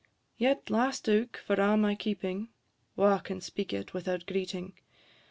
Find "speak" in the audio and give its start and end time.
3.39-3.71